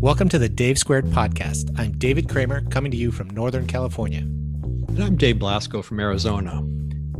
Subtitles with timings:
[0.00, 1.78] Welcome to the Dave Squared podcast.
[1.78, 4.20] I'm David Kramer, coming to you from Northern California.
[4.20, 6.62] And I'm Dave Blasco from Arizona.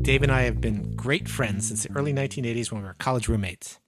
[0.01, 3.29] Dave and I have been great friends since the early 1980s when we were college
[3.29, 3.79] roommates.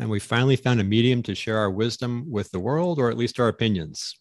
[0.00, 3.16] And we finally found a medium to share our wisdom with the world, or at
[3.16, 4.18] least our opinions.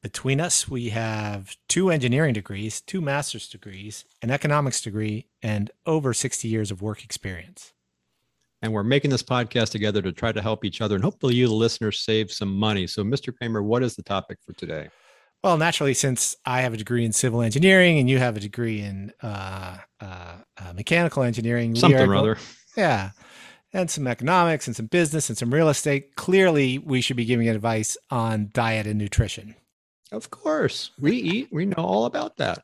[0.00, 6.14] Between us, we have two engineering degrees, two master's degrees, an economics degree, and over
[6.14, 7.72] 60 years of work experience.
[8.64, 11.46] And we're making this podcast together to try to help each other and hopefully you,
[11.46, 12.86] the listeners, save some money.
[12.86, 13.30] So, Mr.
[13.36, 14.88] Kramer, what is the topic for today?
[15.42, 18.80] Well, naturally, since I have a degree in civil engineering and you have a degree
[18.80, 22.38] in uh, uh, uh, mechanical engineering, something or other,
[22.74, 23.10] yeah,
[23.74, 27.50] and some economics and some business and some real estate, clearly we should be giving
[27.50, 29.56] advice on diet and nutrition.
[30.10, 31.48] Of course, we eat.
[31.52, 32.62] We know all about that.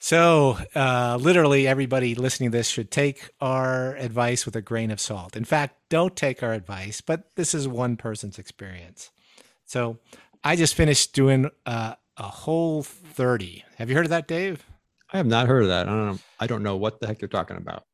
[0.00, 5.00] So, uh, literally, everybody listening to this should take our advice with a grain of
[5.00, 5.36] salt.
[5.36, 9.10] In fact, don't take our advice, but this is one person's experience.
[9.64, 9.98] So,
[10.44, 13.64] I just finished doing uh, a whole 30.
[13.76, 14.64] Have you heard of that, Dave?
[15.12, 15.88] I have not heard of that.
[15.88, 16.18] I don't know.
[16.38, 17.84] I don't know what the heck you're talking about.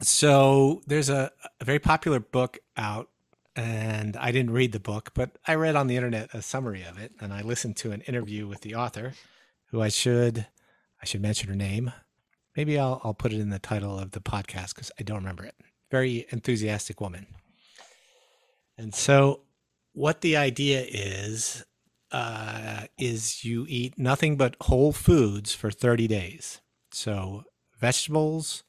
[0.00, 3.10] So, there's a, a very popular book out,
[3.54, 6.98] and I didn't read the book, but I read on the internet a summary of
[6.98, 9.12] it, and I listened to an interview with the author,
[9.66, 10.46] who I should
[11.02, 11.92] I should mention her name.
[12.56, 15.44] Maybe I'll I'll put it in the title of the podcast because I don't remember
[15.44, 15.54] it.
[15.90, 17.26] Very enthusiastic woman.
[18.78, 19.40] And so,
[19.92, 21.64] what the idea is
[22.12, 26.60] uh, is you eat nothing but whole foods for 30 days.
[26.92, 27.44] So
[27.78, 28.64] vegetables,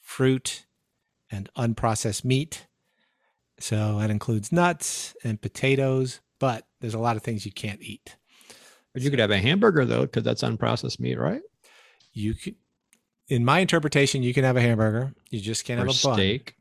[0.00, 0.66] fruit,
[1.30, 2.66] and unprocessed meat.
[3.58, 8.16] So that includes nuts and potatoes, but there's a lot of things you can't eat.
[8.92, 11.42] But you could have a hamburger though, because that's unprocessed meat, right?
[12.14, 12.54] You could
[13.28, 15.12] in my interpretation you can have a hamburger.
[15.30, 16.56] You just can't or have a steak.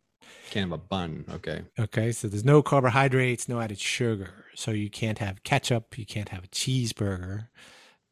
[0.49, 1.25] Can't have a bun.
[1.31, 1.61] Okay.
[1.79, 4.45] Okay so there's no carbohydrates no added sugar.
[4.55, 5.97] So you can't have ketchup.
[5.97, 7.47] You can't have a cheeseburger.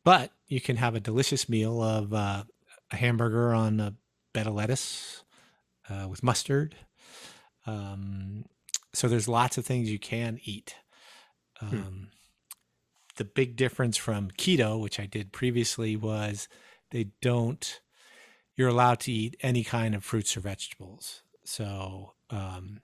[0.04, 2.44] But you can have a delicious meal of uh,
[2.92, 3.94] a hamburger on a
[4.34, 5.24] bed of lettuce
[5.90, 6.76] uh, with mustard.
[7.68, 8.46] Um,
[8.94, 10.76] so there's lots of things you can eat.
[11.60, 11.66] Hmm.
[11.68, 12.04] um, hmm.
[13.18, 16.48] the big difference from keto which i did previously was
[16.92, 17.82] they don't
[18.56, 22.82] you're allowed to eat any kind of fruits or vegetables so um,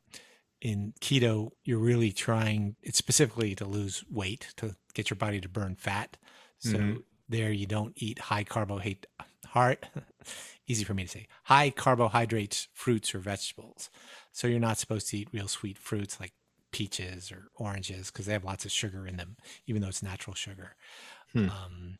[0.61, 5.49] in keto you're really trying it's specifically to lose weight to get your body to
[5.49, 6.17] burn fat
[6.59, 6.97] so mm-hmm.
[7.29, 9.05] there you don't eat high carbohydrate
[9.47, 9.85] heart
[10.67, 13.89] easy for me to say high carbohydrates fruits or vegetables
[14.31, 16.33] so you're not supposed to eat real sweet fruits like
[16.71, 19.37] peaches or oranges because they have lots of sugar in them
[19.67, 20.75] even though it's natural sugar
[21.31, 21.49] hmm.
[21.49, 21.97] um,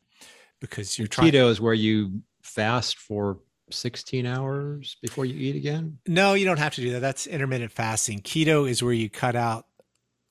[0.60, 1.32] because you're trying.
[1.32, 3.38] Keto is where you fast for
[3.70, 5.98] 16 hours before you eat again?
[6.06, 7.00] No, you don't have to do that.
[7.00, 8.20] That's intermittent fasting.
[8.20, 9.66] Keto is where you cut out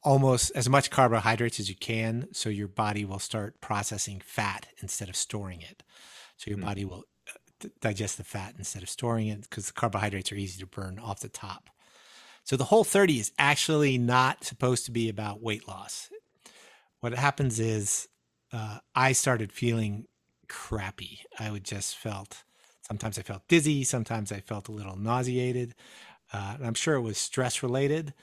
[0.03, 5.09] almost as much carbohydrates as you can so your body will start processing fat instead
[5.09, 5.83] of storing it.
[6.37, 6.65] So your mm.
[6.65, 10.59] body will uh, digest the fat instead of storing it because the carbohydrates are easy
[10.59, 11.69] to burn off the top.
[12.43, 16.09] So the whole 30 is actually not supposed to be about weight loss.
[17.01, 18.07] What happens is
[18.53, 20.05] uh, I started feeling
[20.47, 21.21] crappy.
[21.39, 22.43] I would just felt
[22.81, 25.75] sometimes I felt dizzy, sometimes I felt a little nauseated.
[26.33, 28.13] Uh, and I'm sure it was stress related,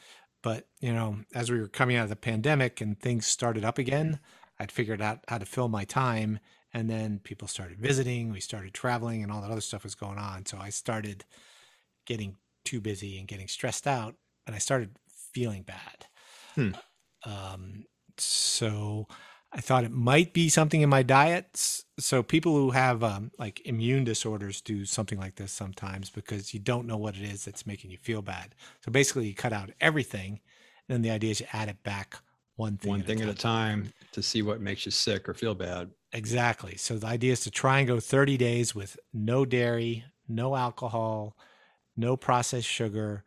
[0.43, 3.79] but you know, as we were coming out of the pandemic and things started up
[3.79, 4.21] again,
[4.59, 6.39] I'd figured out how to fill my time.
[6.73, 10.19] And then people started visiting, we started traveling, and all that other stuff was going
[10.19, 10.45] on.
[10.45, 11.25] So I started
[12.05, 14.97] getting too busy and getting stressed out, and I started
[15.33, 16.07] feeling bad.
[16.57, 16.71] Hmm.
[17.25, 17.85] Um,
[18.19, 19.07] so
[19.55, 21.83] I thought it might be something in my diet.
[21.99, 26.59] So people who have um, like immune disorders do something like this sometimes because you
[26.59, 28.57] don't know what it is that's making you feel bad.
[28.85, 30.41] So basically, you cut out everything,
[30.89, 32.17] and then the idea is you add it back
[32.57, 35.29] one thing, one at thing a at a time to see what makes you sick
[35.29, 35.91] or feel bad.
[36.13, 36.77] Exactly.
[36.77, 41.37] So the idea is to try and go 30 days with no dairy, no alcohol,
[41.97, 43.23] no processed sugar.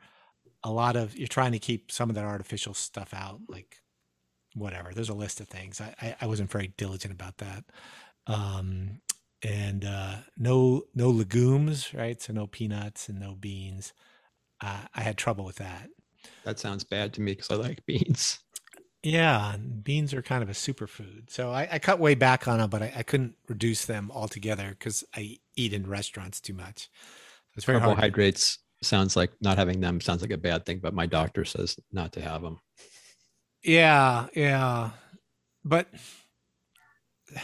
[0.64, 3.78] A lot of you're trying to keep some of that artificial stuff out, like
[4.58, 4.92] whatever.
[4.94, 5.82] There's a list of things.
[5.82, 7.64] I, I, I wasn't very diligent about that.
[8.28, 9.02] Um,
[9.44, 12.22] and uh, no no legumes, right?
[12.22, 13.94] So no peanuts and no beans.
[14.62, 15.90] Uh, I had trouble with that.
[16.44, 18.40] That sounds bad to me because I like beans.
[19.04, 21.30] Yeah, beans are kind of a superfood.
[21.30, 24.70] So I, I cut way back on them, but I, I couldn't reduce them altogether
[24.70, 26.90] because I eat in restaurants too much.
[27.56, 31.06] it's very carbohydrates sounds like not having them sounds like a bad thing, but my
[31.06, 32.60] doctor says not to have them.
[33.64, 34.92] Yeah, yeah.
[35.64, 35.88] But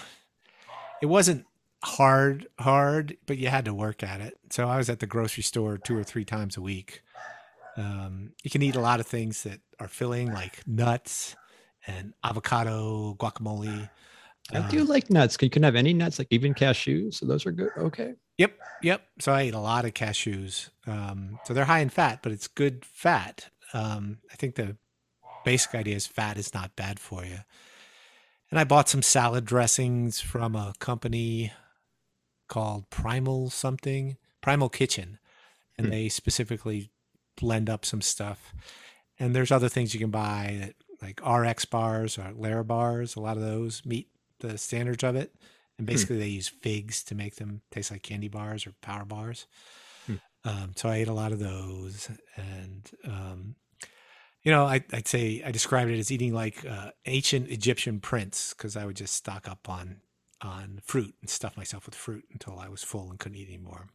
[1.02, 1.46] it wasn't
[1.84, 4.38] hard, hard, but you had to work at it.
[4.50, 7.02] So I was at the grocery store two or three times a week.
[7.76, 11.36] Um, you can eat a lot of things that are filling, like nuts
[11.88, 13.90] and avocado guacamole.
[14.52, 15.38] I do like nuts.
[15.42, 17.16] You can have any nuts, like even cashews.
[17.16, 17.72] So those are good.
[17.78, 18.14] Okay.
[18.38, 19.04] Yep, yep.
[19.20, 20.70] So I ate a lot of cashews.
[20.86, 23.50] Um, so they're high in fat, but it's good fat.
[23.74, 24.76] Um, I think the
[25.44, 27.40] basic idea is fat is not bad for you.
[28.52, 31.52] And I bought some salad dressings from a company
[32.48, 35.18] called Primal something, Primal Kitchen,
[35.78, 35.92] and Hmm.
[35.92, 36.92] they specifically
[37.36, 38.54] blend up some stuff.
[39.20, 43.16] And there's other things you can buy that like RX bars or Lara bars.
[43.16, 44.10] A lot of those meet
[44.40, 45.34] the standards of it.
[45.78, 49.48] And basically, they use figs to make them taste like candy bars or power bars.
[50.06, 50.16] Hmm.
[50.44, 53.56] Um, so I ate a lot of those, and um,
[54.44, 58.54] you know, I, I'd say I described it as eating like uh, ancient Egyptian prince
[58.56, 60.02] because I would just stock up on
[60.42, 63.88] on fruit and stuff myself with fruit until I was full and couldn't eat anymore.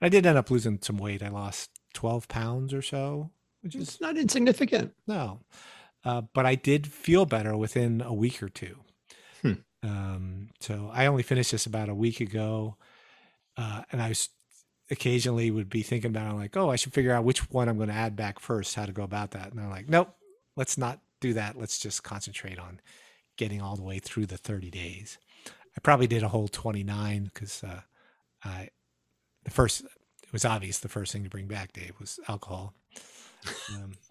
[0.00, 1.22] And I did end up losing some weight.
[1.22, 3.30] I lost twelve pounds or so,
[3.60, 4.94] which is It's not insignificant.
[5.06, 5.40] no,
[6.04, 8.76] uh, but I did feel better within a week or two.
[9.42, 9.52] Hmm.
[9.82, 12.76] Um, so I only finished this about a week ago,
[13.56, 14.30] uh, and I was
[14.90, 17.76] occasionally would be thinking about it, like, oh, I should figure out which one I'm
[17.76, 19.50] going to add back first, how to go about that.
[19.52, 20.14] And I'm like, nope,
[20.56, 21.56] let's not do that.
[21.58, 22.80] Let's just concentrate on
[23.36, 25.18] getting all the way through the 30 days.
[25.46, 27.80] I probably did a whole 29 because uh,
[28.44, 28.70] I
[29.44, 32.74] the first it was obvious the first thing to bring back, Dave, was alcohol.
[33.74, 33.92] Um,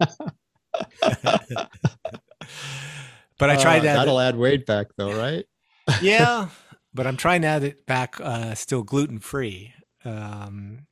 [3.38, 3.94] but I tried Uh, that.
[3.96, 5.44] That'll add weight back, though, right?
[6.00, 6.48] yeah,
[6.94, 9.72] but I'm trying to add it back uh, still gluten free.
[10.06, 10.86] Um,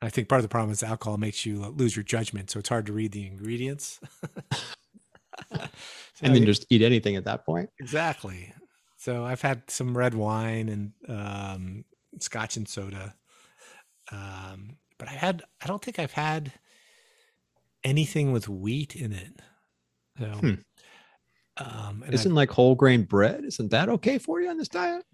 [0.00, 2.68] I think part of the problem is alcohol makes you lose your judgment, so it's
[2.68, 4.00] hard to read the ingredients.
[5.50, 5.58] So
[6.26, 7.70] And then I- just eat anything at that point.
[7.80, 8.52] exactly.
[8.98, 11.84] So I've had some red wine and um,
[12.20, 13.14] scotch and soda,
[14.12, 16.52] um, but I had I don't think I've had
[17.82, 19.40] anything with wheat in it.
[20.20, 20.54] So, hmm.
[21.56, 23.44] um, Isn't like whole grain bread?
[23.44, 25.04] Isn't that okay for you on this diet?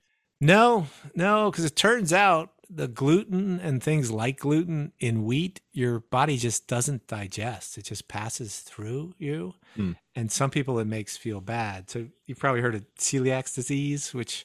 [0.41, 6.00] No, no, because it turns out the gluten and things like gluten in wheat, your
[6.00, 7.79] body just doesn't digest.
[7.79, 9.55] It just passes through you.
[9.75, 9.93] Hmm.
[10.15, 11.88] And some people it makes feel bad.
[11.88, 14.44] So you've probably heard of celiac disease, which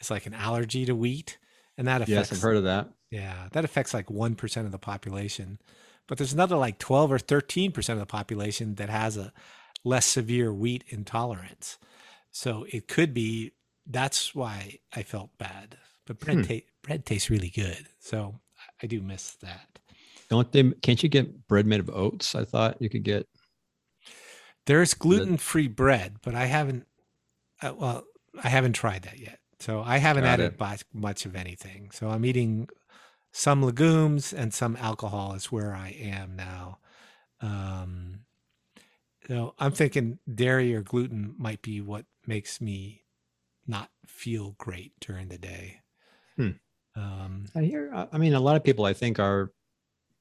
[0.00, 1.38] is like an allergy to wheat.
[1.78, 2.88] And that affects Yes, I've heard of that.
[3.10, 5.58] yeah, that affects like 1% of the population.
[6.08, 9.32] But there's another like 12 or 13% of the population that has a
[9.84, 11.78] less severe wheat intolerance.
[12.32, 13.52] So it could be
[13.86, 15.78] that's why I felt bad.
[16.10, 16.42] But bread, Hmm.
[16.42, 17.86] ta- bread tastes really good.
[18.00, 18.40] So
[18.82, 19.78] I do miss that.
[20.28, 20.72] Don't they?
[20.82, 22.34] Can't you get bread made of oats?
[22.34, 23.28] I thought you could get.
[24.66, 26.88] There's gluten free bread, but I haven't,
[27.62, 28.04] uh, well,
[28.42, 29.38] I haven't tried that yet.
[29.60, 30.58] So I haven't Got added it.
[30.60, 31.92] much, much of anything.
[31.92, 32.68] So I'm eating
[33.30, 36.78] some legumes and some alcohol is where I am now.
[37.40, 38.24] Um,
[39.28, 43.04] so I'm thinking dairy or gluten might be what makes me
[43.64, 45.79] not feel great during the day.
[46.40, 47.00] Hmm.
[47.00, 47.92] Um, I hear.
[48.12, 49.52] I- mean, a lot of people I think are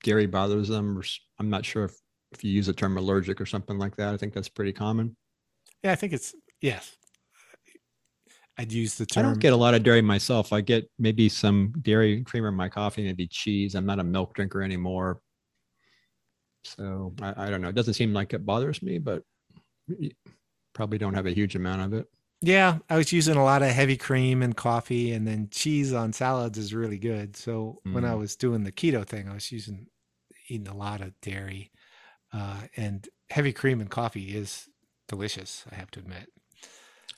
[0.03, 0.97] dairy bothers them.
[0.97, 1.03] Or
[1.39, 1.95] I'm not sure if
[2.31, 4.13] if you use the term allergic or something like that.
[4.13, 5.15] I think that's pretty common.
[5.83, 6.95] yeah, I think it's yes.
[8.57, 9.25] I'd use the term.
[9.25, 10.51] I don't get a lot of dairy myself.
[10.51, 13.73] I get maybe some dairy creamer in my coffee, maybe cheese.
[13.73, 15.21] I'm not a milk drinker anymore.
[16.65, 17.69] So I, I don't know.
[17.69, 19.23] It doesn't seem like it bothers me, but
[20.73, 22.07] probably don't have a huge amount of it.
[22.41, 26.13] Yeah, I was using a lot of heavy cream and coffee, and then cheese on
[26.13, 27.35] salads is really good.
[27.35, 28.15] So when I Mm.
[28.15, 29.87] was doing the keto thing, I was using
[30.49, 31.71] eating a lot of dairy,
[32.33, 34.69] uh, and heavy cream and coffee is
[35.07, 35.65] delicious.
[35.71, 36.29] I have to admit,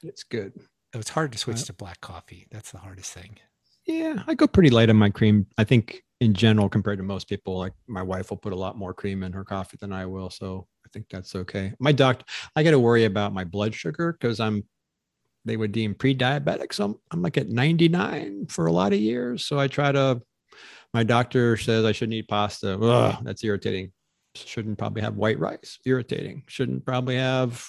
[0.04, 0.54] It's good.
[0.94, 2.48] it's hard to switch to black coffee.
[2.52, 3.40] That's the hardest thing.
[3.86, 5.48] Yeah, I go pretty light on my cream.
[5.58, 8.78] I think in general, compared to most people, like my wife will put a lot
[8.78, 10.30] more cream in her coffee than I will.
[10.30, 11.74] So I think that's okay.
[11.80, 12.26] My doctor,
[12.56, 14.64] I got to worry about my blood sugar because I'm,
[15.46, 16.74] they would deem pre-diabetic.
[16.74, 19.46] So I'm, I'm like at 99 for a lot of years.
[19.46, 20.22] So I try to,
[20.94, 22.78] my doctor says I shouldn't eat pasta.
[22.80, 23.92] Ugh, that's irritating.
[24.36, 25.80] Shouldn't probably have white rice.
[25.86, 26.44] Irritating.
[26.48, 27.66] Shouldn't probably have,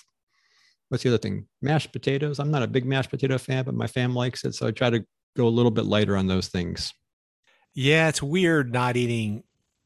[0.88, 1.46] what's the other thing?
[1.60, 2.38] Mashed potatoes.
[2.38, 4.54] I'm not a big mashed potato fan, but my fam likes it.
[4.54, 5.04] So I try to
[5.36, 6.92] go a little bit lighter on those things.
[7.74, 9.44] Yeah, it's weird not eating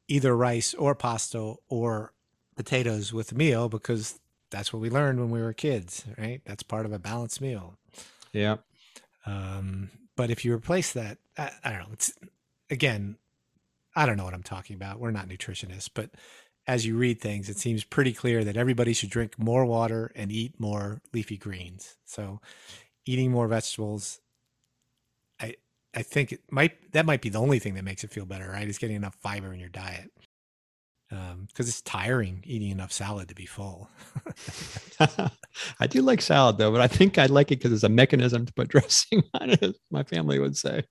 [0.09, 2.13] either rice or pasta or
[2.57, 4.19] potatoes with meal because
[4.51, 6.41] that's what we learned when we were kids, right?
[6.45, 7.77] That's part of a balanced meal.
[8.33, 8.57] Yeah.
[9.25, 11.93] Um, but if you replace that, I, I don't know.
[11.93, 12.13] It's
[12.71, 13.17] again,
[13.95, 15.01] I don't know what I'm talking about.
[15.01, 16.11] We're not nutritionists, but
[16.67, 20.33] as you read things, it seems pretty clear that everybody should drink more water and
[20.33, 21.97] eat more leafy greens.
[22.05, 22.41] So,
[23.05, 24.21] eating more vegetables,
[25.41, 25.55] I
[25.95, 28.51] I think it might that might be the only thing that makes it feel better,
[28.51, 28.69] right?
[28.69, 30.11] Is getting enough fiber in your diet.
[31.09, 33.89] Because um, it's tiring eating enough salad to be full.
[35.81, 38.45] I do like salad though, but I think I like it because it's a mechanism
[38.47, 39.77] to put dressing on it.
[39.91, 40.83] My family would say,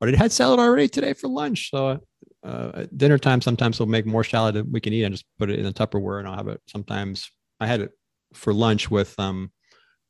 [0.00, 1.70] but it had salad already today for lunch.
[1.70, 2.00] So
[2.44, 5.26] uh, at dinner time, sometimes we'll make more salad than we can eat and just
[5.38, 6.60] put it in a Tupperware and I'll have it.
[6.66, 7.30] Sometimes
[7.60, 7.92] I had it
[8.34, 9.52] for lunch with um,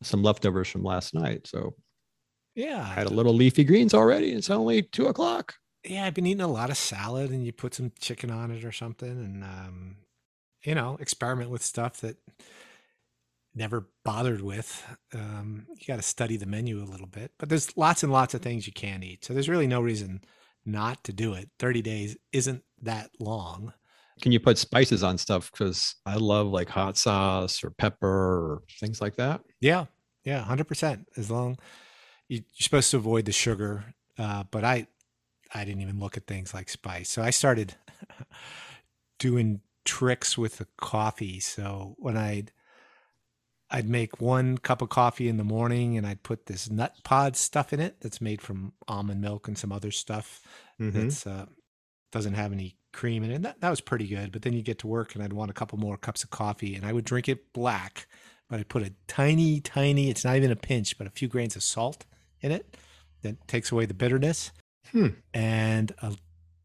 [0.02, 1.46] some leftovers from last night.
[1.46, 1.74] So
[2.54, 4.32] yeah, I had a little leafy greens already.
[4.32, 5.54] It's only two o'clock.
[5.84, 8.64] Yeah, I've been eating a lot of salad, and you put some chicken on it
[8.64, 9.96] or something, and um,
[10.64, 12.16] you know, experiment with stuff that
[13.54, 14.86] never bothered with.
[15.14, 18.34] Um, you got to study the menu a little bit, but there's lots and lots
[18.34, 19.24] of things you can eat.
[19.24, 20.22] So there's really no reason
[20.64, 21.50] not to do it.
[21.58, 23.72] 30 days isn't that long.
[24.22, 25.50] Can you put spices on stuff?
[25.50, 29.42] Because I love like hot sauce or pepper or things like that.
[29.60, 29.86] Yeah.
[30.24, 30.44] Yeah.
[30.44, 31.04] 100%.
[31.16, 31.56] As long
[32.28, 33.94] you, are supposed to avoid the sugar.
[34.18, 34.88] Uh, but I,
[35.54, 37.08] I didn't even look at things like spice.
[37.08, 37.74] So I started
[39.18, 41.40] doing tricks with the coffee.
[41.40, 42.52] So when I'd
[43.70, 47.36] I'd make one cup of coffee in the morning and I'd put this nut pod
[47.36, 50.42] stuff in it that's made from almond milk and some other stuff
[50.80, 50.98] mm-hmm.
[50.98, 51.46] that's uh,
[52.10, 53.42] doesn't have any cream in it.
[53.42, 54.32] That, that was pretty good.
[54.32, 56.74] But then you get to work and I'd want a couple more cups of coffee
[56.74, 58.06] and I would drink it black,
[58.48, 61.54] but I put a tiny, tiny, it's not even a pinch, but a few grains
[61.54, 62.06] of salt
[62.40, 62.76] in it
[63.22, 64.50] that takes away the bitterness.
[64.92, 65.08] Hmm.
[65.34, 66.14] And a,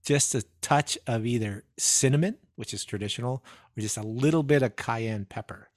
[0.06, 3.44] just a touch of either cinnamon, which is traditional,
[3.78, 5.70] or just a little bit of cayenne pepper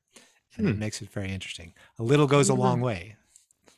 [0.56, 0.72] and hmm.
[0.72, 1.72] it makes it very interesting.
[1.98, 3.16] A little goes a long way.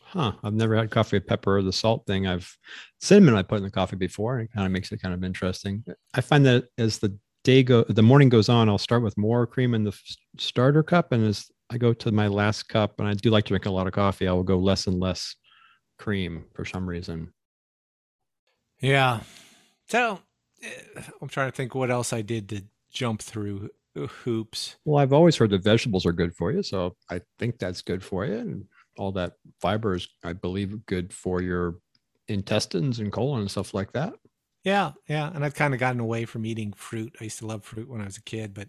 [0.03, 0.33] Huh.
[0.43, 2.27] I've never had coffee with pepper or the salt thing.
[2.27, 2.57] I've
[3.01, 4.39] cinnamon I put in the coffee before.
[4.39, 5.85] And it kind of makes it kind of interesting.
[6.15, 9.47] I find that as the day go, the morning goes on, I'll start with more
[9.47, 9.99] cream in the
[10.39, 13.49] starter cup, and as I go to my last cup, and I do like to
[13.49, 15.37] drink a lot of coffee, I will go less and less
[15.99, 17.33] cream for some reason.
[18.81, 19.21] Yeah.
[19.89, 20.21] So
[20.63, 23.71] eh, I'm trying to think what else I did to jump through
[24.07, 24.77] hoops.
[24.85, 28.05] Well, I've always heard that vegetables are good for you, so I think that's good
[28.05, 28.65] for you, and
[28.97, 31.77] all that fiber is, I believe, good for your
[32.29, 34.15] intestines and colon and stuff like that.
[34.65, 37.17] Yeah, yeah, and I've kind of gotten away from eating fruit.
[37.21, 38.69] I used to love fruit when I was a kid, but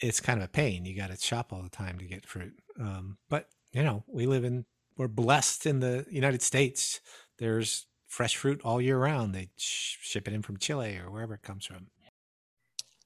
[0.00, 0.84] it's kind of a pain.
[0.84, 2.54] You got to shop all the time to get fruit.
[2.80, 4.64] Um, but you know, we live in
[4.96, 7.00] we're blessed in the United States.
[7.38, 9.34] There's fresh fruit all year round.
[9.34, 11.86] They ship it in from Chile or wherever it comes from.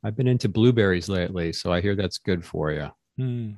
[0.02, 2.88] I've been into blueberries lately, so I hear that's good for you.
[3.20, 3.56] Mm.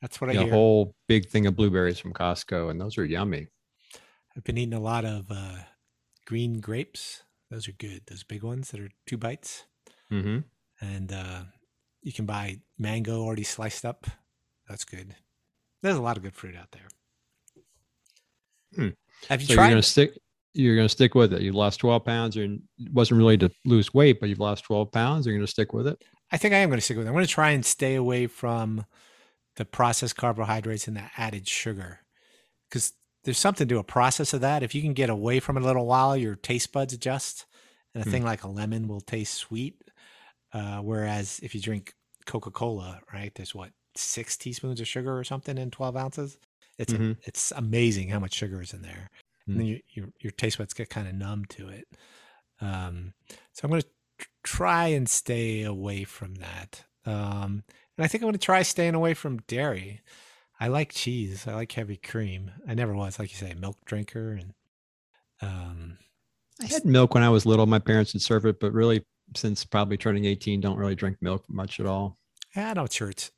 [0.00, 0.52] That's what I a hear.
[0.52, 3.48] A whole big thing of blueberries from Costco, and those are yummy.
[4.36, 5.56] I've been eating a lot of uh,
[6.26, 7.24] green grapes.
[7.50, 8.02] Those are good.
[8.06, 9.64] Those big ones that are two bites.
[10.12, 10.38] Mm-hmm.
[10.80, 11.40] And uh,
[12.02, 14.06] you can buy mango already sliced up.
[14.68, 15.16] That's good.
[15.82, 16.88] There's a lot of good fruit out there.
[18.74, 18.88] Hmm.
[19.28, 19.64] Have you so tried?
[19.64, 20.18] You're gonna stick
[20.52, 21.42] you're going to stick with it.
[21.42, 24.90] You lost 12 pounds, and it wasn't really to lose weight, but you've lost 12
[24.90, 25.26] pounds.
[25.26, 26.02] You're going to stick with it.
[26.32, 27.10] I think I am going to stick with it.
[27.10, 28.84] I'm going to try and stay away from
[29.56, 32.00] the processed carbohydrates and the added sugar
[32.68, 32.92] because
[33.24, 34.62] there's something to a process of that.
[34.62, 37.46] If you can get away from it a little while, your taste buds adjust,
[37.94, 38.10] and a mm.
[38.10, 39.82] thing like a lemon will taste sweet.
[40.52, 41.94] Uh, whereas if you drink
[42.26, 46.38] Coca Cola, right, there's what six teaspoons of sugar or something in 12 ounces.
[46.78, 47.10] It's mm-hmm.
[47.10, 49.10] a, it's amazing how much sugar is in there.
[49.50, 51.86] And then you, your your taste buds get kind of numb to it.
[52.60, 53.14] Um,
[53.52, 53.88] so I'm going to
[54.42, 56.84] try and stay away from that.
[57.06, 57.64] Um,
[57.96, 60.00] and I think I'm going to try staying away from dairy.
[60.58, 61.46] I like cheese.
[61.48, 62.50] I like heavy cream.
[62.68, 64.32] I never was, like you say, a milk drinker.
[64.32, 64.52] And
[65.40, 65.98] um,
[66.60, 67.66] I had milk when I was little.
[67.66, 69.04] My parents would serve it, but really,
[69.34, 72.18] since probably turning 18, don't really drink milk much at all.
[72.54, 73.30] Yeah, I'm not sure it's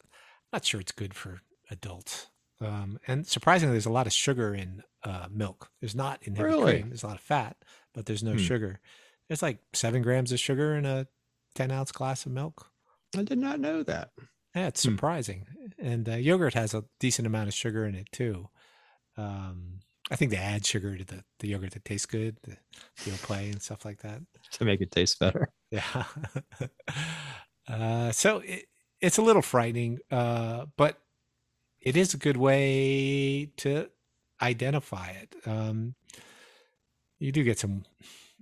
[0.52, 2.26] not sure it's good for adults.
[2.62, 5.70] Um, and surprisingly, there's a lot of sugar in uh, milk.
[5.80, 6.72] There's not in heavy really?
[6.74, 6.88] cream.
[6.90, 7.56] There's a lot of fat,
[7.92, 8.38] but there's no hmm.
[8.38, 8.80] sugar.
[9.28, 11.06] There's like seven grams of sugar in a
[11.54, 12.70] 10 ounce glass of milk.
[13.16, 14.10] I did not know that.
[14.54, 14.90] Yeah, it's hmm.
[14.90, 15.46] surprising.
[15.56, 15.86] Hmm.
[15.86, 18.48] And uh, yogurt has a decent amount of sugar in it too.
[19.16, 22.56] Um, I think they add sugar to the, the yogurt that tastes good, the,
[23.04, 24.20] the play and stuff like that.
[24.52, 25.48] To make it taste better.
[25.70, 26.04] Yeah.
[27.68, 28.66] uh, so it,
[29.00, 30.98] it's a little frightening, uh, but
[31.82, 33.88] it is a good way to
[34.40, 35.34] identify it.
[35.46, 35.94] Um,
[37.18, 37.84] you do get some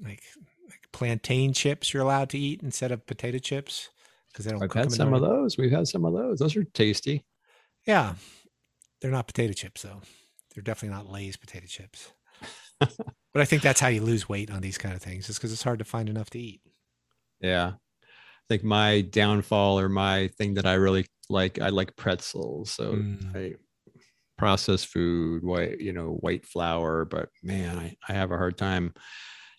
[0.02, 0.23] like,
[0.68, 3.88] like plantain chips you're allowed to eat instead of potato chips
[4.32, 4.62] because they don't.
[4.62, 5.59] I've had some of those.
[5.59, 6.38] We've had some of those.
[6.38, 7.25] Those are tasty.
[7.87, 8.14] Yeah,
[9.00, 10.02] they're not potato chips though.
[10.54, 12.12] They're definitely not Lay's potato chips.
[12.78, 12.90] but
[13.37, 15.62] I think that's how you lose weight on these kind of things, is because it's
[15.62, 16.61] hard to find enough to eat.
[17.40, 22.70] Yeah, I think my downfall or my thing that I really like, I like pretzels.
[22.70, 23.37] So mm.
[23.37, 23.54] I
[24.37, 27.04] processed food, white, you know, white flour.
[27.04, 28.94] But man, I, I have a hard time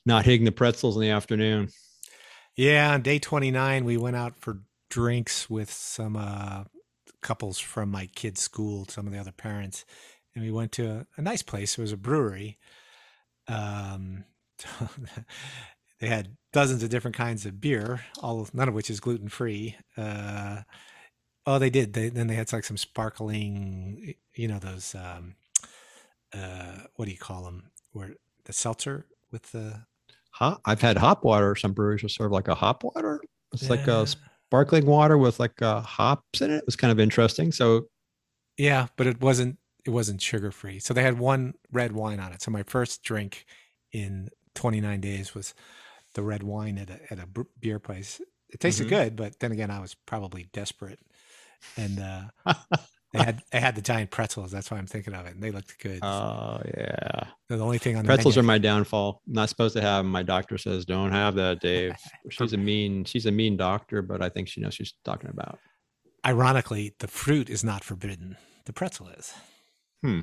[0.06, 1.70] not hitting the pretzels in the afternoon.
[2.56, 6.66] Yeah, on day 29, we went out for drinks with some uh,
[7.22, 9.86] couples from my kids' school, some of the other parents,
[10.36, 11.78] and we went to a, a nice place.
[11.78, 12.58] It was a brewery.
[13.48, 14.26] Um,
[16.00, 19.78] they had dozens of different kinds of beer, all none of which is gluten free.
[19.96, 20.62] Uh,
[21.46, 21.94] oh, they did.
[21.94, 25.36] They, then they had like some sparkling, you know, those um,
[26.34, 27.72] uh, what do you call them?
[27.92, 29.86] Where the seltzer with the
[30.32, 30.62] hot.
[30.66, 31.56] I've had hop water.
[31.56, 33.22] Some breweries will serve like a hop water.
[33.54, 36.58] It's like a sparkling water with like uh, hops in it.
[36.58, 37.52] It was kind of interesting.
[37.52, 37.88] So
[38.58, 40.80] Yeah, but it wasn't it wasn't sugar free.
[40.80, 42.42] So they had one red wine on it.
[42.42, 43.46] So my first drink
[43.92, 45.54] in 29 days was
[46.14, 47.28] the red wine at a at a
[47.60, 48.22] beer place.
[48.50, 48.90] It tasted Mhm.
[48.90, 51.00] good, but then again, I was probably desperate.
[51.78, 52.54] And uh,
[53.14, 54.52] they had they had the giant pretzels.
[54.52, 55.34] That's why I'm thinking of it.
[55.34, 56.00] And they looked good.
[56.04, 59.22] oh yeah, They're the only thing on the pretzels are my downfall.
[59.28, 60.12] Not supposed to have 'em.
[60.12, 61.94] My doctor says don't have that, Dave.
[62.30, 63.06] She's a mean.
[63.06, 65.60] She's a mean doctor, but I think she knows she's talking about.
[66.26, 68.38] Ironically, the fruit is not forbidden.
[68.66, 69.34] The pretzel is.
[70.04, 70.20] Hmm.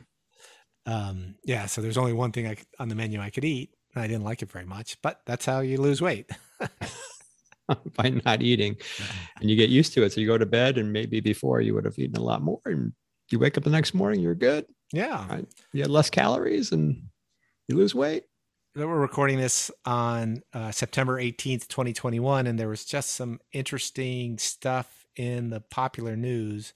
[0.86, 3.70] Um, yeah, so there's only one thing I could, on the menu I could eat,
[3.94, 4.96] and I didn't like it very much.
[5.02, 6.30] But that's how you lose weight.
[7.96, 8.76] by not eating
[9.40, 11.74] and you get used to it so you go to bed and maybe before you
[11.74, 12.92] would have eaten a lot more and
[13.30, 15.26] you wake up the next morning you're good yeah.
[15.28, 15.46] Right.
[15.72, 17.02] you had less calories and
[17.68, 18.24] you lose weight
[18.78, 24.38] that we're recording this on uh, September 18th, 2021, and there was just some interesting
[24.38, 26.74] stuff in the popular news.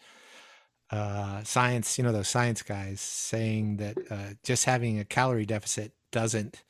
[0.91, 5.93] Uh, science, you know, those science guys saying that uh, just having a calorie deficit
[6.11, 6.65] doesn't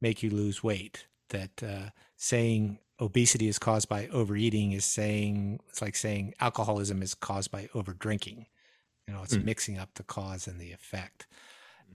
[0.00, 1.06] make you lose weight.
[1.28, 7.14] That uh, saying obesity is caused by overeating is saying it's like saying alcoholism is
[7.14, 8.46] caused by overdrinking.
[9.08, 9.44] You know, it's Hmm.
[9.44, 11.26] mixing up the cause and the effect.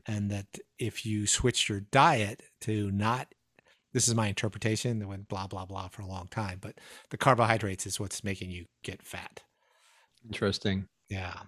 [0.06, 0.48] And that
[0.80, 3.34] if you switch your diet to not
[3.94, 7.18] this is my interpretation that went blah blah blah for a long time but the
[7.18, 9.44] carbohydrates is what's making you get fat.
[10.26, 10.88] Interesting.
[11.10, 11.40] Yeah.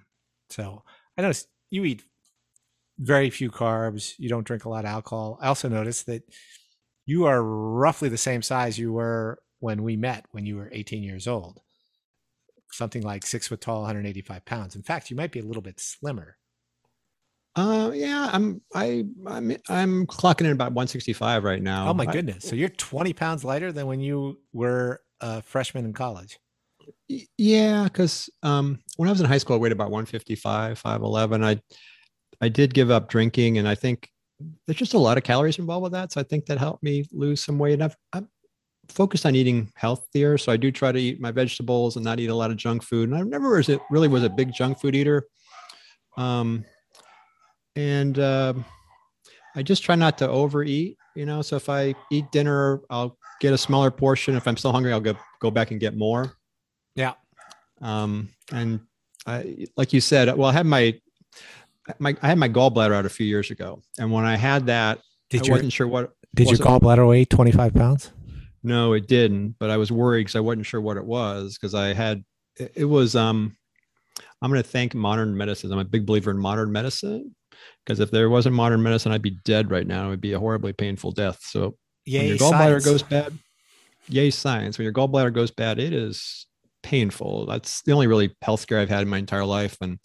[0.50, 0.84] So
[1.18, 2.04] i noticed you eat
[2.98, 4.14] very few carbs.
[4.18, 5.38] You don't drink a lot of alcohol.
[5.42, 6.24] I also noticed that
[7.06, 11.04] you are roughly the same size you were when we met when you were 18
[11.04, 11.62] years old
[12.72, 15.80] something like six foot tall 185 pounds in fact you might be a little bit
[15.80, 16.38] slimmer
[17.56, 22.12] uh yeah i'm i i'm i'm clocking in about 165 right now Oh my I-
[22.12, 22.46] goodness!
[22.46, 26.38] So you're 20 pounds lighter than when you were a freshman in college.
[27.38, 31.44] Yeah, because um, when I was in high school, I weighed about 155, 5'11.
[31.44, 31.60] I
[32.42, 34.10] I did give up drinking, and I think
[34.66, 36.12] there's just a lot of calories involved with that.
[36.12, 37.82] So I think that helped me lose some weight.
[37.82, 38.30] I've, I'm
[38.90, 42.30] focused on eating healthier, so I do try to eat my vegetables and not eat
[42.30, 43.10] a lot of junk food.
[43.10, 45.28] And I never was it really was a big junk food eater.
[46.18, 46.66] Um,
[47.76, 48.66] and um
[49.56, 50.98] I just try not to overeat.
[51.16, 54.36] You know, so if I eat dinner, I'll get a smaller portion.
[54.36, 56.34] If I'm still hungry, I'll go go back and get more.
[56.96, 57.14] Yeah.
[57.82, 58.82] Um, and
[59.26, 61.00] I, like you said, well, I had my,
[61.98, 63.82] my, I had my gallbladder out a few years ago.
[63.98, 65.00] And when I had that,
[65.30, 68.12] Did I your wasn't sure what, Did your gallbladder weigh 25 pounds?
[68.64, 71.58] No, it didn't, but I was worried because I wasn't sure what it was.
[71.58, 72.24] Cause I had,
[72.76, 73.56] it, was, um,
[74.42, 75.72] I'm going to thank modern medicine.
[75.72, 77.36] I'm a big believer in modern medicine
[77.86, 80.08] because if there wasn't modern medicine, I'd be dead right now.
[80.08, 81.40] It would be a horribly painful death.
[81.42, 82.86] So when your gallbladder science.
[82.86, 83.38] goes bad,
[84.08, 84.78] yay science.
[84.78, 86.48] When your gallbladder goes bad, it is
[86.84, 87.46] painful.
[87.46, 89.78] That's the only really health scare I've had in my entire life.
[89.82, 90.00] And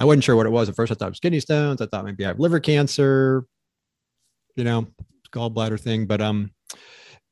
[0.00, 0.68] I wasn't sure what it was.
[0.68, 1.80] At first, I thought it was kidney stones.
[1.80, 3.44] I thought maybe I have liver cancer,
[4.56, 4.86] you know,
[5.32, 6.06] gallbladder thing.
[6.06, 6.52] But um,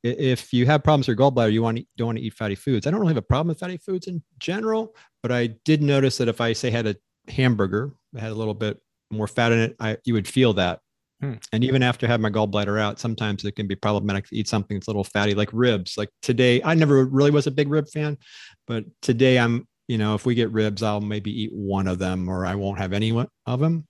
[0.06, 2.54] if you have problems with your gallbladder, you want to, don't want to eat fatty
[2.54, 2.86] foods.
[2.86, 6.18] I don't really have a problem with fatty foods in general, but I did notice
[6.18, 6.96] that if I say had a
[7.28, 10.80] hamburger that had a little bit more fat in it, I you would feel that.
[11.20, 11.34] Hmm.
[11.52, 14.76] And even after having my gallbladder out, sometimes it can be problematic to eat something
[14.76, 15.96] that's a little fatty, like ribs.
[15.96, 18.18] Like today, I never really was a big rib fan,
[18.66, 22.28] but today I'm, you know, if we get ribs, I'll maybe eat one of them
[22.28, 23.86] or I won't have any one- of them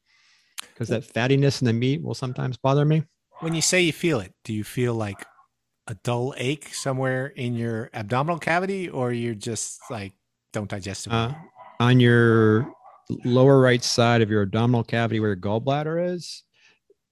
[0.72, 3.02] because that fattiness in the meat will sometimes bother me.
[3.40, 5.24] When you say you feel it, do you feel like
[5.88, 10.12] a dull ache somewhere in your abdominal cavity, or you're just like
[10.52, 11.12] don't digest it?
[11.12, 11.32] Uh,
[11.80, 12.72] on your
[13.24, 16.42] lower right side of your abdominal cavity where your gallbladder is,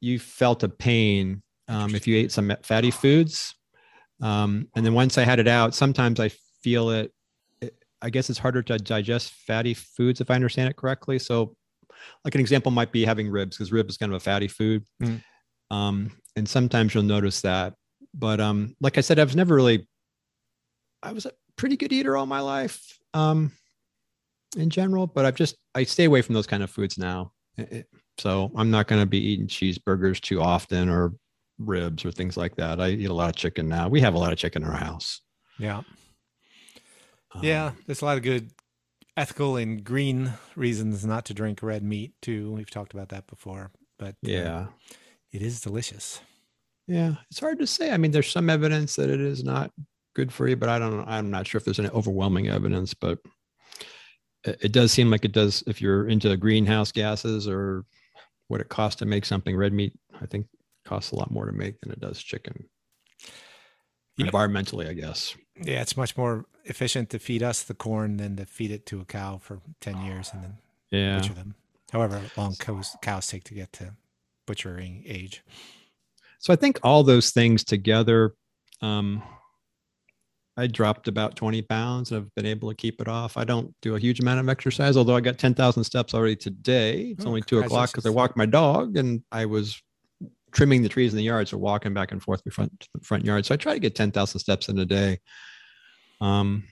[0.00, 3.54] you felt a pain um, if you ate some fatty foods.
[4.20, 6.30] Um, and then once I had it out, sometimes I
[6.62, 7.12] feel it,
[7.60, 7.74] it.
[8.02, 11.18] I guess it's harder to digest fatty foods if I understand it correctly.
[11.18, 11.56] So,
[12.24, 14.84] like an example might be having ribs because ribs is kind of a fatty food.
[15.02, 15.22] Mm.
[15.70, 17.74] Um, and sometimes you'll notice that.
[18.14, 19.86] But um, like I said, I was never really,
[21.02, 22.98] I was a pretty good eater all my life.
[23.12, 23.52] Um,
[24.56, 27.32] in general, but I've just I stay away from those kind of foods now.
[28.18, 31.12] So I'm not going to be eating cheeseburgers too often or
[31.58, 32.80] ribs or things like that.
[32.80, 33.88] I eat a lot of chicken now.
[33.88, 35.20] We have a lot of chicken in our house.
[35.58, 35.82] Yeah.
[37.42, 38.50] yeah, Um, there's a lot of good
[39.16, 42.52] ethical and green reasons not to drink red meat too.
[42.52, 44.66] We've talked about that before, but uh, yeah.
[45.32, 46.20] it is delicious.
[46.86, 47.14] Yeah.
[47.30, 47.90] It's hard to say.
[47.92, 49.70] I mean, there's some evidence that it is not
[50.14, 51.06] good for you, but I don't.
[51.08, 53.18] I'm not sure if there's any overwhelming evidence, but
[54.44, 57.84] it, does seem like it does if you're into greenhouse gases or
[58.48, 60.46] what it costs to make something red meat, I think
[60.84, 62.68] costs a lot more to make than it does chicken.
[64.18, 64.30] Yep.
[64.32, 65.34] Environmentally, I guess.
[65.60, 69.00] Yeah, it's much more efficient to feed us the corn than to feed it to
[69.00, 70.58] a cow for 10 years and then
[70.90, 71.18] Yeah.
[71.18, 71.54] butcher them.
[71.90, 73.94] However long cows, cows take to get to
[74.46, 75.42] butchering age.
[76.44, 78.34] So I think all those things together,
[78.82, 79.22] um,
[80.58, 82.12] I dropped about 20 pounds.
[82.12, 83.38] And I've been able to keep it off.
[83.38, 87.14] I don't do a huge amount of exercise, although I got 10,000 steps already today.
[87.16, 89.82] It's Oh, only two o'clock because I walked my dog and I was
[90.52, 91.48] trimming the trees in the yard.
[91.48, 93.46] So walking back and forth the front, the front yard.
[93.46, 95.20] So I try to get 10,000 steps in a day.
[96.20, 96.64] Um,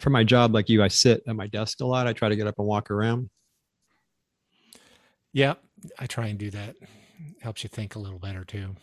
[0.00, 2.08] for my job, like you, I sit at my desk a lot.
[2.08, 3.30] I try to get up and walk around.
[5.32, 5.54] Yeah,
[6.00, 6.74] I try and do that.
[7.40, 8.76] Helps you think a little better too.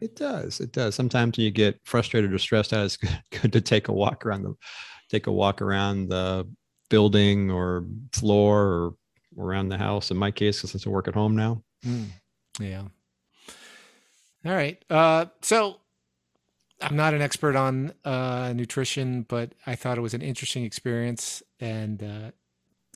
[0.00, 0.60] It does.
[0.60, 0.94] It does.
[0.94, 4.26] Sometimes when you get frustrated or stressed out, it's good, good to take a walk
[4.26, 4.54] around the
[5.08, 6.46] take a walk around the
[6.90, 8.94] building or floor or
[9.38, 10.10] around the house.
[10.10, 11.62] In my case, since I work at home now.
[11.86, 12.06] Mm,
[12.60, 12.82] yeah.
[14.44, 14.82] All right.
[14.90, 15.80] Uh, so
[16.80, 21.42] I'm not an expert on uh, nutrition, but I thought it was an interesting experience.
[21.60, 22.30] And uh,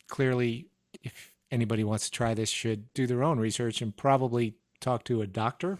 [0.08, 0.66] clearly,
[1.02, 5.22] if anybody wants to try this, should do their own research and probably talk to
[5.22, 5.78] a doctor.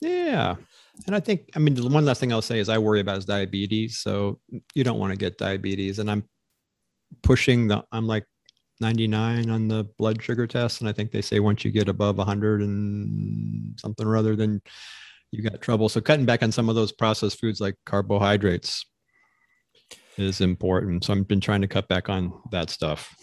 [0.00, 0.56] Yeah.
[1.06, 3.18] And I think, I mean, the one last thing I'll say is I worry about
[3.18, 3.98] is diabetes.
[3.98, 4.40] So
[4.74, 5.98] you don't want to get diabetes.
[5.98, 6.24] And I'm
[7.22, 8.24] pushing the, I'm like
[8.80, 10.80] 99 on the blood sugar test.
[10.80, 14.60] And I think they say once you get above 100 and something or other, then
[15.32, 15.88] you got trouble.
[15.88, 18.84] So cutting back on some of those processed foods like carbohydrates
[20.18, 21.04] is important.
[21.04, 23.14] So I've been trying to cut back on that stuff.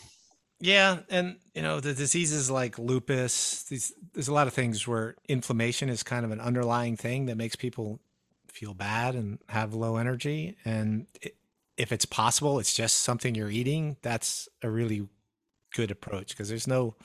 [0.65, 3.63] Yeah, and you know the diseases like lupus.
[3.63, 7.35] These, there's a lot of things where inflammation is kind of an underlying thing that
[7.35, 7.99] makes people
[8.47, 10.55] feel bad and have low energy.
[10.63, 11.35] And it,
[11.75, 13.97] if it's possible, it's just something you're eating.
[14.03, 15.09] That's a really
[15.75, 16.95] good approach because there's no,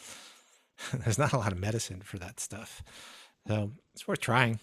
[0.93, 2.81] there's not a lot of medicine for that stuff.
[3.49, 4.61] So it's worth trying.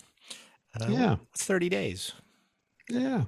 [0.80, 1.16] Uh, Yeah.
[1.34, 2.14] it's 30 days.
[2.90, 3.26] Yeah.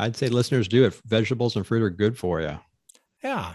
[0.00, 0.94] I'd say listeners do it.
[1.06, 2.58] Vegetables and fruit are good for you.
[3.22, 3.54] Yeah.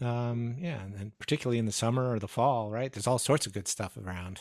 [0.00, 2.92] Um, yeah, and particularly in the summer or the fall, right?
[2.92, 4.40] There's all sorts of good stuff around.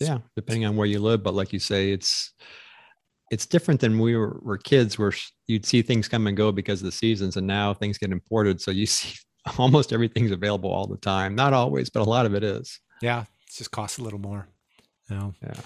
[0.00, 2.32] yeah depending on where you live but like you say it's
[3.30, 5.12] it's different than we were, were kids where
[5.46, 8.60] you'd see things come and go because of the seasons and now things get imported
[8.62, 9.14] so you see
[9.58, 13.22] almost everything's available all the time not always but a lot of it is Yeah,
[13.22, 14.46] it just costs a little more.
[15.10, 15.34] No.
[15.42, 15.60] Yeah.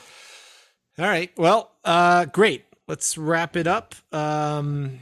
[0.98, 1.30] All right.
[1.36, 2.64] Well, uh, great.
[2.88, 3.94] Let's wrap it up.
[4.12, 5.00] Um,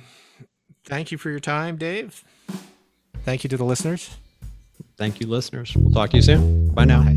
[0.86, 2.24] thank you for your time, Dave.
[3.24, 4.16] Thank you to the listeners.
[4.98, 7.16] thank you listeners we'll talk to you soon bye now Bye.